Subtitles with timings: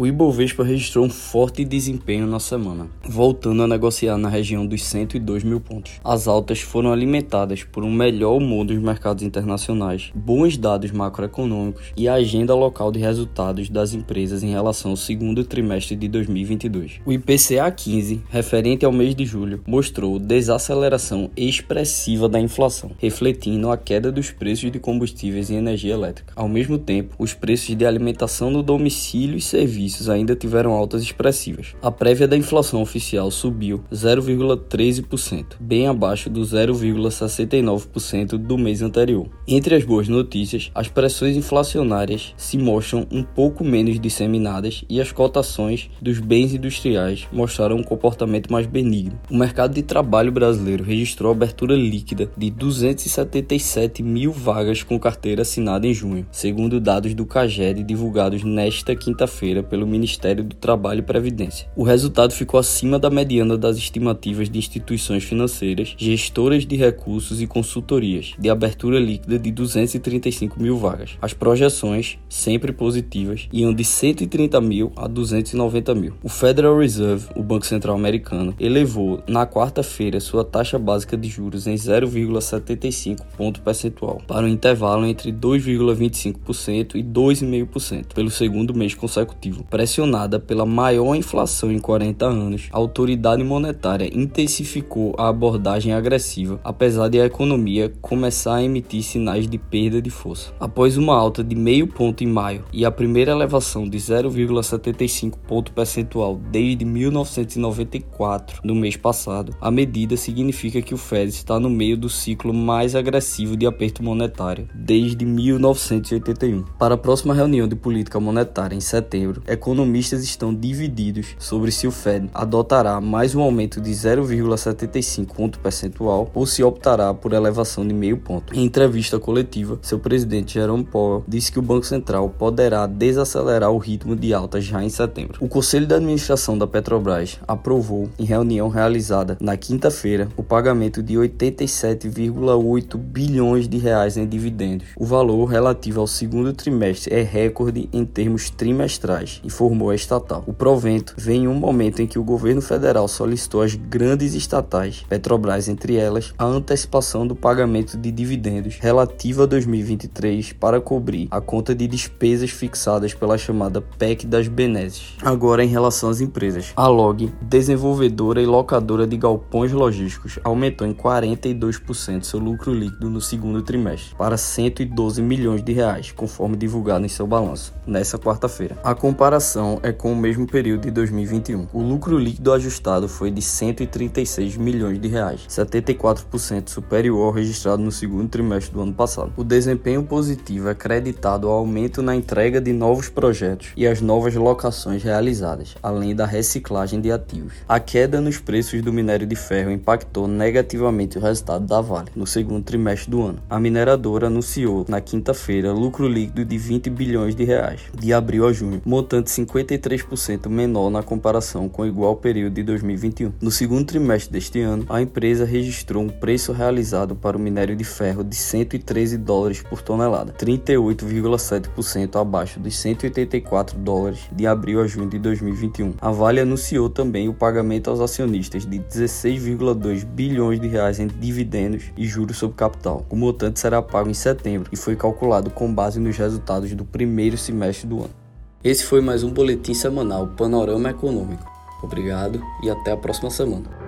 [0.00, 5.42] O Ibovespa registrou um forte desempenho na semana, voltando a negociar na região dos 102
[5.42, 5.94] mil pontos.
[6.04, 12.06] As altas foram alimentadas por um melhor humor dos mercados internacionais, bons dados macroeconômicos e
[12.06, 17.00] a agenda local de resultados das empresas em relação ao segundo trimestre de 2022.
[17.04, 23.76] O IPCA 15, referente ao mês de julho, mostrou desaceleração expressiva da inflação, refletindo a
[23.76, 26.34] queda dos preços de combustíveis e energia elétrica.
[26.36, 31.02] Ao mesmo tempo, os preços de alimentação no domicílio e serviços serviços ainda tiveram altas
[31.02, 31.74] expressivas.
[31.82, 39.28] A prévia da inflação oficial subiu 0,13%, bem abaixo do 0,69% do mês anterior.
[39.46, 45.12] Entre as boas notícias, as pressões inflacionárias se mostram um pouco menos disseminadas e as
[45.12, 49.18] cotações dos bens industriais mostraram um comportamento mais benigno.
[49.30, 55.86] O mercado de trabalho brasileiro registrou abertura líquida de 277 mil vagas com carteira assinada
[55.86, 61.68] em junho, segundo dados do CAGED divulgados nesta quinta-feira pelo Ministério do Trabalho e Previdência.
[61.76, 67.46] O resultado ficou acima da mediana das estimativas de instituições financeiras, gestoras de recursos e
[67.46, 71.16] consultorias, de abertura líquida de 235 mil vagas.
[71.22, 76.14] As projeções, sempre positivas, iam de 130 mil a 290 mil.
[76.24, 81.68] O Federal Reserve, o Banco Central Americano, elevou na quarta-feira sua taxa básica de juros
[81.68, 89.67] em 0,75 ponto percentual para um intervalo entre 2,25% e 2,5% pelo segundo mês consecutivo
[89.68, 97.08] pressionada pela maior inflação em 40 anos, a autoridade monetária intensificou a abordagem agressiva, apesar
[97.08, 100.52] de a economia começar a emitir sinais de perda de força.
[100.58, 105.72] Após uma alta de meio ponto em maio e a primeira elevação de 0,75 ponto
[105.72, 111.96] percentual desde 1994, no mês passado, a medida significa que o Fed está no meio
[111.96, 116.64] do ciclo mais agressivo de aperto monetário desde 1981.
[116.78, 121.90] Para a próxima reunião de política monetária em setembro, economistas estão divididos sobre se o
[121.90, 127.94] Fed adotará mais um aumento de 0,75 ponto percentual ou se optará por elevação de
[127.94, 128.54] meio ponto.
[128.54, 133.78] Em entrevista coletiva, seu presidente Jerome Powell disse que o Banco Central poderá desacelerar o
[133.78, 135.38] ritmo de alta já em setembro.
[135.40, 141.14] O Conselho de Administração da Petrobras aprovou, em reunião realizada na quinta-feira, o pagamento de
[141.14, 144.88] 87,8 bilhões de reais em dividendos.
[144.96, 150.44] O valor relativo ao segundo trimestre é recorde em termos trimestrais informou a estatal.
[150.46, 155.04] O provento vem em um momento em que o governo federal solicitou às grandes estatais,
[155.08, 161.40] Petrobras entre elas, a antecipação do pagamento de dividendos relativa a 2023 para cobrir a
[161.40, 165.14] conta de despesas fixadas pela chamada PEC das Benesses.
[165.22, 166.72] Agora em relação às empresas.
[166.76, 173.20] A Log, desenvolvedora e locadora de galpões logísticos, aumentou em 42% seu lucro líquido no
[173.20, 178.76] segundo trimestre para 112 milhões de reais, conforme divulgado em seu balanço nesta quarta-feira.
[178.82, 181.66] A comparação comparação é com o mesmo período de 2021.
[181.74, 187.92] O lucro líquido ajustado foi de 136 milhões de reais, 74% superior ao registrado no
[187.92, 189.30] segundo trimestre do ano passado.
[189.36, 194.34] O desempenho positivo é creditado ao aumento na entrega de novos projetos e as novas
[194.34, 197.52] locações realizadas, além da reciclagem de ativos.
[197.68, 202.26] A queda nos preços do minério de ferro impactou negativamente o resultado da Vale no
[202.26, 203.40] segundo trimestre do ano.
[203.50, 208.52] A mineradora anunciou na quinta-feira lucro líquido de 20 bilhões de reais, de abril a
[208.54, 208.80] junho,
[209.18, 213.32] montante 53% menor na comparação com o igual período de 2021.
[213.40, 217.84] No segundo trimestre deste ano, a empresa registrou um preço realizado para o minério de
[217.84, 225.08] ferro de 113 dólares por tonelada, 38,7% abaixo dos 184 dólares de abril a junho
[225.08, 225.94] de 2021.
[226.00, 231.84] A Vale anunciou também o pagamento aos acionistas de 16,2 bilhões de reais em dividendos
[231.96, 233.04] e juros sobre capital.
[233.10, 237.36] O montante será pago em setembro e foi calculado com base nos resultados do primeiro
[237.36, 238.17] semestre do ano.
[238.62, 241.48] Esse foi mais um boletim semanal Panorama Econômico.
[241.80, 243.87] Obrigado e até a próxima semana.